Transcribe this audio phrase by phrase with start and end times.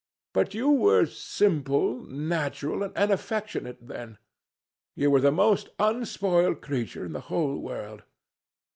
[0.33, 4.17] But you were simple, natural, and affectionate then.
[4.95, 8.01] You were the most unspoiled creature in the whole world.